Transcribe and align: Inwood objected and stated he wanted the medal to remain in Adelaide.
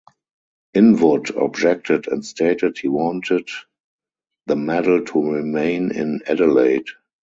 Inwood 0.73 1.29
objected 1.29 2.07
and 2.07 2.25
stated 2.25 2.79
he 2.79 2.87
wanted 2.87 3.47
the 4.47 4.55
medal 4.55 5.05
to 5.05 5.31
remain 5.31 5.91
in 5.91 6.21
Adelaide. 6.25 6.87